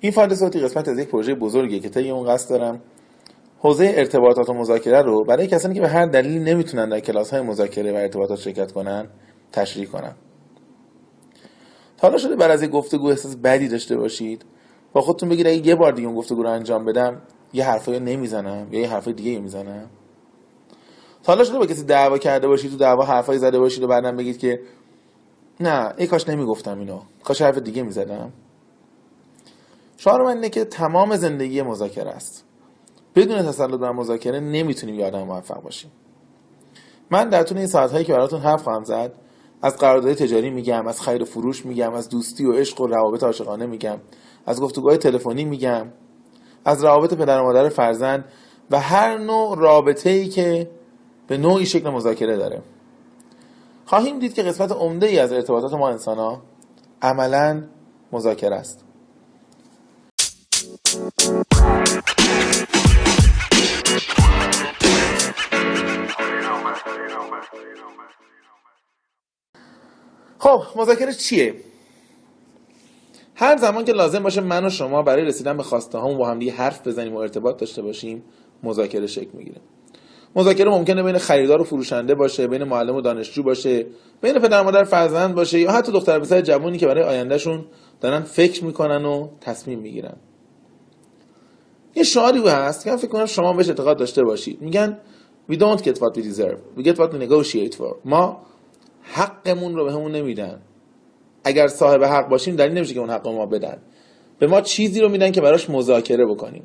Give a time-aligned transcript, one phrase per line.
[0.00, 2.80] این فایل صوتی قسمت از یک پروژه بزرگیه که طی اون قصد دارم
[3.58, 7.42] حوزه ارتباطات و مذاکره رو برای کسانی که به هر دلیلی نمی‌تونن در کلاس های
[7.42, 9.08] مذاکره و ارتباطات شرکت کنن
[9.52, 10.14] تشریح کنم.
[11.96, 14.44] تا حالا شده بر از یک گفتگو احساس بدی داشته باشید.
[14.92, 18.66] با خودتون بگید اگه یه بار دیگه اون گفتگو رو انجام بدم یه حرفایی نمی‌زنم
[18.70, 19.90] یا یه حرفای دیگه می‌زنم؟
[21.22, 24.16] تا حالا شده با کسی دعوا کرده باشید تو دعوا حرفایی زده باشید و بعدم
[24.16, 24.60] بگید که
[25.60, 27.00] نه ای کاش نمی‌گفتم اینو.
[27.24, 28.32] کاش حرف دیگه می‌زدم.
[30.00, 32.44] شعار من اینه که تمام زندگی مذاکره است.
[33.14, 35.90] بدون تسلط بر مذاکره نمی‌تونیم یه آدم موفق باشیم.
[37.10, 39.12] من در طول این ساعت هایی که براتون حرف خواهم زد
[39.62, 43.22] از قرارداد تجاری میگم از خیر و فروش میگم از دوستی و عشق و روابط
[43.24, 43.98] عاشقانه میگم
[44.46, 45.86] از گفتگوهای تلفنی میگم
[46.64, 48.24] از روابط پدر و مادر فرزند
[48.70, 50.70] و هر نوع رابطه ای که
[51.26, 52.62] به نوعی شکل مذاکره داره.
[53.86, 56.42] خواهیم دید که قسمت عمده ای از ارتباطات ما انسان ها
[57.02, 57.62] عملا
[58.12, 58.87] مذاکره است.
[60.88, 61.00] خب
[70.76, 71.54] مذاکره چیه؟
[73.34, 76.38] هر زمان که لازم باشه من و شما برای رسیدن به خواسته هامون با هم
[76.38, 78.22] دیگه حرف بزنیم و ارتباط داشته باشیم
[78.62, 79.60] مذاکره شکل می‌گیره.
[80.36, 83.86] مذاکره ممکنه بین خریدار و فروشنده باشه بین معلم و دانشجو باشه
[84.22, 87.64] بین پدر مادر فرزند باشه یا حتی دختر پسر جوانی که برای آیندهشون
[88.00, 90.16] دارن فکر می‌کنن و تصمیم می‌گیرن.
[91.98, 94.62] یه شعاری هست که فکر کنم شما بهش اعتقاد داشته باشید.
[94.62, 94.98] میگن
[95.50, 96.58] we don't get what we deserve.
[96.78, 97.96] We get what we negotiate for.
[98.04, 98.42] ما
[99.02, 100.60] حقمون رو به همون نمیدن.
[101.44, 103.78] اگر صاحب حق باشیم دلیل نمیشه که اون حق ما بدن.
[104.38, 106.62] به ما چیزی رو میدن که براش مذاکره بکنیم.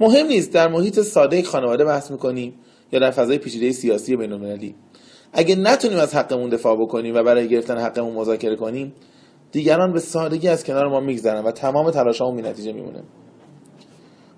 [0.00, 0.52] مهم نیست.
[0.52, 2.54] در محیط ساده خانواده بحث می‌کنیم
[2.92, 4.74] یا در فضای پیچیده سیاسی بین‌المللی.
[5.32, 8.94] اگه نتونیم از حقمون دفاع بکنیم و برای گرفتن حقمون مذاکره کنیم
[9.52, 13.02] دیگران به سادگی از کنار ما میگذرن و تمام تلاشامون بی نتیجه میمونه.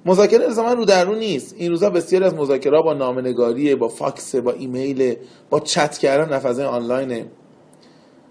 [0.07, 1.55] مذاکره الزاما رو در رو نیست.
[1.59, 5.17] این روزا بسیاری از مذاکره با نامه‌نگاری با فاکس با ایمیل
[5.51, 7.27] با چت کردن در فضای آنلاینه.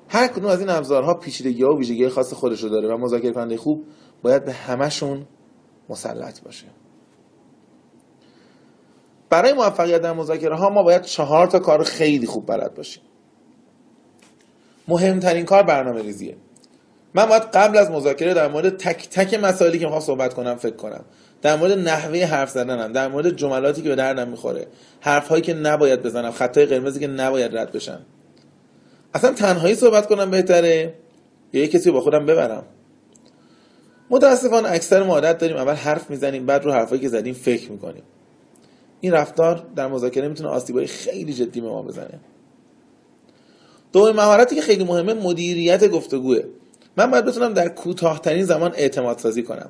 [0.08, 3.31] هر کدوم از این ابزارها پیچیدگی ها و ویژگی خاص خودش رو داره و مذاکره
[3.31, 3.84] کننده خوب
[4.22, 5.25] باید به همشون
[5.90, 6.66] مسلط باشه.
[9.29, 13.03] برای موفقیت در مذاکره ها ما باید چهار تا کار خیلی خوب بلد باشیم.
[14.88, 16.38] مهمترین کار برنامه ریزیه
[17.13, 20.75] من باید قبل از مذاکره در مورد تک تک مسائلی که می‌خوام صحبت کنم فکر
[20.75, 21.06] کنم.
[21.41, 24.67] در مورد نحوه حرف زدنم در مورد جملاتی که به دردم می‌خوره
[25.00, 28.00] حرف هایی که نباید بزنم خطای قرمزی که نباید رد بشن
[29.13, 30.94] اصلا تنهایی صحبت کنم بهتره؟
[31.53, 32.63] یا یه کسی با خودم ببرم؟
[34.09, 38.03] متاسفانه اکثر ما عادت داریم اول حرف می‌زنیم بعد رو حرفایی که زدیم فکر می‌کنیم.
[39.01, 42.19] این رفتار در مذاکره می‌تونه آسیبای خیلی جدی به ما بزنه.
[43.94, 46.39] دومین مهارتی که خیلی مهمه مدیریت گفتگوه
[46.97, 49.69] من باید بتونم در کوتاهترین زمان اعتماد سازی کنم.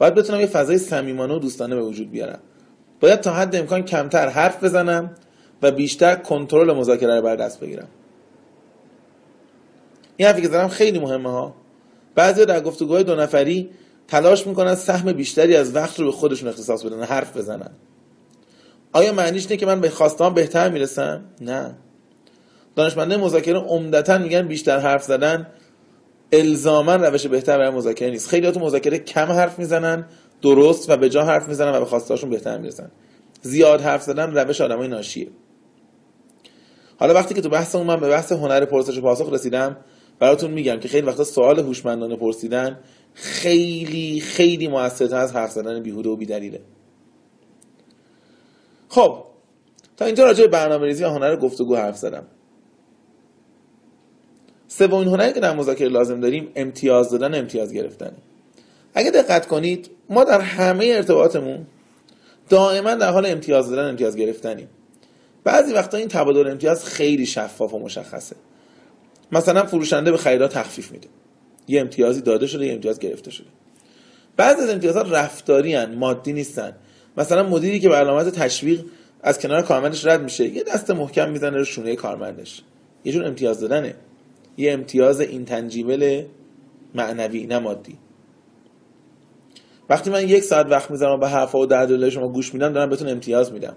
[0.00, 2.38] باید بتونم یه فضای صمیمانه و دوستانه به وجود بیارم.
[3.00, 5.10] باید تا حد امکان کمتر حرف بزنم
[5.62, 7.88] و بیشتر کنترل مذاکره رو بر دست بگیرم.
[10.16, 11.54] این حرفی که زدم خیلی مهمه ها.
[12.14, 13.70] بعضی در گفتگوهای دو نفری
[14.08, 17.70] تلاش می‌کنن سهم بیشتری از وقت رو به خودشون اختصاص بدن حرف بزنن.
[18.92, 21.74] آیا معنیش اینه که من به خواستان بهتر می‌رسم؟ نه.
[22.76, 25.46] دانشمنده مذاکره عمدتا میگن بیشتر حرف زدن
[26.32, 28.28] الزاما روش بهتر برای مذاکره نیست.
[28.28, 30.06] خیلی تو مذاکره کم حرف می‌زنن
[30.42, 32.90] درست و به جا حرف می‌زنن و به خواستاشون بهتر می‌رسن.
[33.42, 35.28] زیاد حرف زدن روش آدمای ناشیه.
[36.98, 39.76] حالا وقتی که تو بحث من به بحث هنر پرسش و پاسخ رسیدم
[40.18, 42.80] براتون میگم که خیلی وقتا سوال هوشمندانه پرسیدن
[43.14, 46.60] خیلی خیلی موثرتر از حرف زدن بیهوده و بیدلیله.
[48.88, 49.24] خب
[49.96, 52.26] تا اینجا راجع به برنامه‌ریزی و هنر گفتگو حرف زدم.
[54.72, 58.12] سومین هنری که در مذاکره لازم داریم امتیاز دادن امتیاز گرفتن.
[58.94, 61.66] اگه دقت کنید ما در همه ارتباطمون
[62.48, 64.68] دائما در حال امتیاز دادن امتیاز گرفتنیم.
[65.44, 68.36] بعضی وقتا این تبادل امتیاز خیلی شفاف و مشخصه.
[69.32, 71.08] مثلا فروشنده به خریدار تخفیف میده.
[71.68, 73.48] یه امتیازی داده شده یه امتیاز گرفته شده.
[74.36, 76.76] بعضی از امتیازات رفتاری هن، مادی نیستن.
[77.16, 78.84] مثلا مدیری که به تشویق
[79.22, 82.62] از کنار کارمندش رد میشه یه دست محکم می‌زنه رو شونه کارمندش.
[83.04, 83.94] یه جور امتیاز دادنه.
[84.60, 86.24] یه امتیاز اینتنجیبل
[86.94, 87.98] معنوی نه مادی.
[89.90, 93.08] وقتی من یک ساعت وقت می‌ذارم به حرفا و درد شما گوش میدم دارم بهتون
[93.08, 93.76] امتیاز میدم.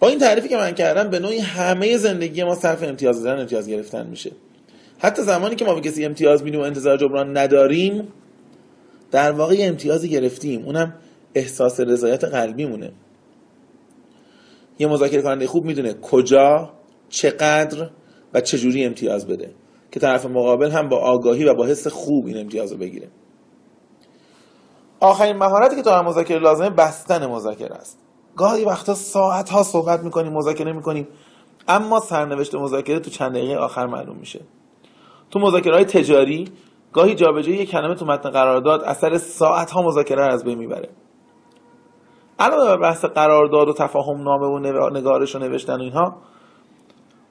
[0.00, 3.68] با این تعریفی که من کردم به نوعی همه زندگی ما صرف امتیاز دادن امتیاز
[3.68, 4.32] گرفتن میشه.
[4.98, 8.08] حتی زمانی که ما به کسی امتیاز میدیم و انتظار جبران نداریم
[9.10, 10.64] در واقع امتیازی گرفتیم.
[10.64, 10.94] اونم
[11.34, 12.92] احساس رضایت قلبی مونه
[14.78, 16.72] یه مذاکره کننده خوب می‌دونه کجا
[17.08, 17.90] چقدر
[18.34, 19.54] و چجوری امتیاز بده؟
[19.90, 23.08] که طرف مقابل هم با آگاهی و با حس خوب این امتیاز رو بگیره.
[25.00, 27.98] آخرین مهارتی که تو مذاکره لازمه بستن مذاکره است.
[28.36, 31.08] گاهی وقتا ساعت ها صحبت می‌کنیم مذاکره می‌کنیم
[31.68, 34.40] اما سرنوشت مذاکره تو چند دقیقه آخر معلوم میشه.
[35.30, 36.48] تو مذاکره های تجاری
[36.92, 40.88] گاهی جابجایی یک کلمه تو متن قرارداد اثر ساعت ها مذاکره از بین می‌بره.
[42.38, 46.16] علاوه بر بحث قرارداد و تفاهم نامه و نگارش و نوشتن و اینها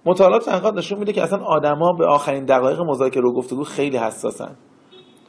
[0.05, 4.55] مطالعات تحقیقات نشون میده که اصلا آدما به آخرین دقایق مذاکره و گفتگو خیلی حساسن.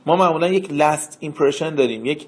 [0.07, 2.27] ما معمولا یک last impression داریم یک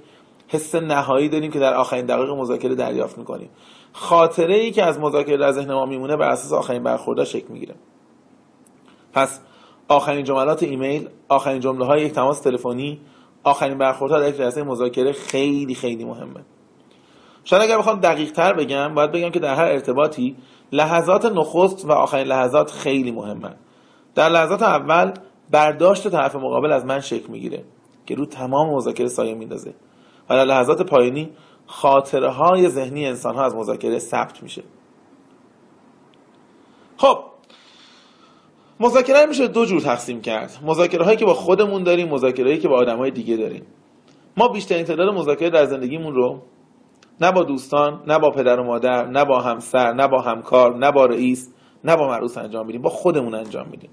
[0.49, 3.51] حس نهایی داریم که در آخرین دقایق مذاکره دریافت می‌کنیم.
[3.93, 7.75] خاطره ای که از مذاکره در ذهن ما میمونه بر اساس آخرین برخوردها شکل می‌گیره.
[9.13, 9.41] پس
[9.89, 13.01] آخرین جملات ایمیل آخرین جمله های یک تماس تلفنی
[13.45, 16.45] آخرین برخوردها در یک جلسه مذاکره خیلی خیلی مهمه.
[17.45, 20.37] شاید اگر بخوام دقیق تر بگم باید بگم که در هر ارتباطی
[20.73, 23.57] لحظات نخست و آخرین لحظات خیلی مهمه
[24.15, 25.13] در لحظات اول
[25.51, 27.65] برداشت طرف مقابل از من شکل می‌گیره
[28.07, 29.75] که رو تمام مذاکره سایه میندازه
[30.31, 31.31] و در لحظات پایانی
[31.67, 34.63] خاطره های ذهنی انسان ها از مذاکره ثبت میشه.
[36.97, 37.19] خب
[38.81, 40.59] مذاکره میشه دو جور تقسیم کرد.
[40.65, 43.67] مذاکره هایی که با خودمون داریم مذاکره هایی که با آدم های دیگه داریم.
[44.37, 46.43] ما بیشترین تعداد مذاکره در زندگیمون رو
[47.21, 50.93] نه با دوستان نه با پدر و مادر نه با همسر نه با همکار نه
[50.93, 51.55] با رئیس
[51.85, 53.91] نه با معروس انجام میدیم با خودمون انجام میدیم.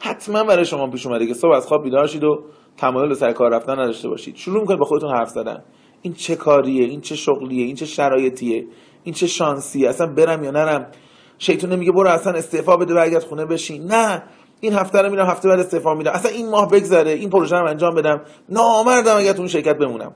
[0.00, 2.44] حتما برای شما پیش اومده که صبح از خواب بیدار شید و
[2.76, 4.36] تمایل به سر کار رفتن نداشته باشید.
[4.36, 5.64] شروع می‌کنید با خودتون حرف زدن.
[6.02, 8.66] این چه کاریه؟ این چه شغلیه؟ این چه شرایطیه؟
[9.02, 10.90] این چه شانسیه؟ اصلا برم یا نرم؟
[11.38, 13.84] شیطون میگه برو اصلا استعفا بده برگرد خونه بشین.
[13.84, 14.22] نه.
[14.60, 16.10] این هفته رو میرم هفته بعد استعفا میدم.
[16.14, 17.10] اصلا این ماه بگذره.
[17.10, 18.20] این پروژه رو انجام بدم.
[18.48, 20.14] نامردم اگر تو اون شرکت بمونم.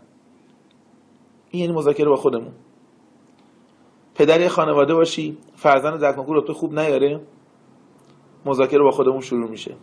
[1.56, 2.52] این یعنی مذاکره با خودمون.
[4.14, 7.20] پدری خانواده باشی فرزند در کنکور تو خوب نیاره
[8.46, 9.74] مذاکره با خودمون شروع میشه.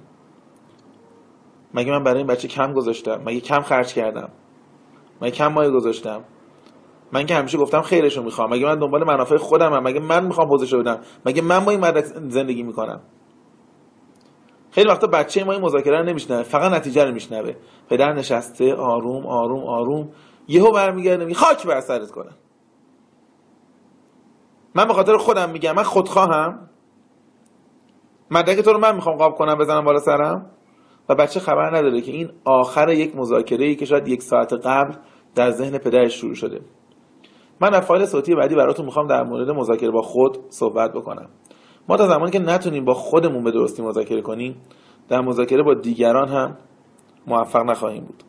[1.73, 4.29] مگه من برای این بچه کم گذاشتم؟ مگه کم خرج کردم؟
[5.21, 6.23] مگه کم مایه گذاشتم؟
[7.11, 8.53] من که همیشه گفتم خیرشو می‌خوام.
[8.53, 9.83] مگه من دنبال منافع خودم هم.
[9.83, 13.01] مگه من می‌خوام پوزش بدم؟ مگه من با این مدرک زندگی می‌کنم؟
[14.71, 17.53] خیلی وقتا بچه ما این مذاکره رو نمیشنوه فقط نتیجه رو میشنوه.
[17.89, 20.09] پدر نشسته آروم آروم آروم.
[20.47, 22.35] یهو برمیگرده میگه خاک بر سرت کنم.
[24.75, 26.69] من به خاطر خودم میگم من خودخواهم.
[28.31, 30.49] مدرک تو رو من می‌خوام قاب کنم بزنم بالا سرم.
[31.09, 34.95] و بچه خبر نداره که این آخر یک مذاکره ای که شاید یک ساعت قبل
[35.35, 36.61] در ذهن پدرش شروع شده.
[37.61, 41.29] من فایل صوتی بعدی براتون می‌خوام در مورد مذاکره با خود صحبت بکنم.
[41.89, 44.61] ما تا زمانی که نتونیم با خودمون به درستی مذاکره کنیم
[45.09, 46.57] در مذاکره با دیگران هم
[47.27, 48.23] موفق نخواهیم بود.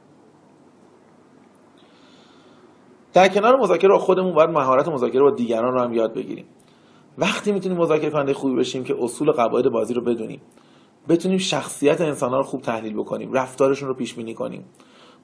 [3.14, 6.44] در کنار مذاکره با خودمون باید مهارت مذاکره با دیگران رو هم یاد بگیریم.
[7.18, 10.40] وقتی می‌تونیم مذاکره کننده خوبی بشیم که اصول قواعد بازی رو بدونیم
[11.08, 14.64] بتونیم شخصیت انسان ها رو خوب تحلیل بکنیم رفتارشون رو پیش بینی کنیم.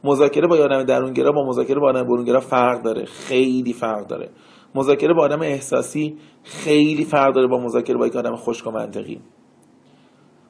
[0.04, 4.31] مذاکره با آدم درونگرا با مذاکره با آدم برونگرا فرق داره خیلی فرق داره.
[4.75, 9.20] مذاکره با آدم احساسی خیلی فرق داره با مذاکره با یک آدم خشک و منطقی.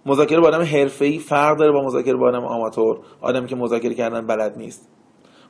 [0.06, 4.26] مذاکره با آدم حرفه‌ای فرق داره با مذاکره با آدم آماتور آدمی که مذاکره کردن
[4.26, 4.99] بلد نیست.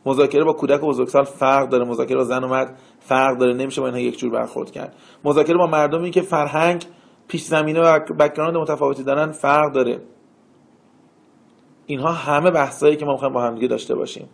[0.07, 3.81] مذاکره با کودک و بزرگسال فرق داره مذاکره با زن و مرد فرق داره نمیشه
[3.81, 4.97] با اینها یک جور برخورد کرد.
[5.25, 6.85] مذاکره با مردمی که فرهنگ
[7.29, 10.03] پیش زمینه و background متفاوتی دارن فرق داره.
[11.87, 14.29] اینها همه بحثایی که ما می‌خوایم با همدیگه داشته باشیم.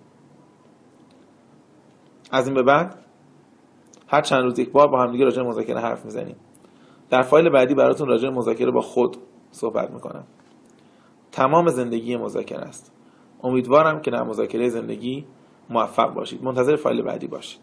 [2.31, 2.99] از این به بعد
[4.09, 6.37] هر چند روز یک بار با همدیگه راجع مذاکره حرف می‌زنیم.
[7.11, 9.17] در فایل بعدی براتون راجع مذاکره با خود
[9.51, 10.25] صحبت می‌کنم.
[11.33, 12.93] تمام زندگی مذاکره است.
[13.43, 15.27] امیدوارم که در مذاکره زندگی
[15.71, 16.45] موفق باشید.
[16.45, 17.61] منتظر فایل بعدی باشید.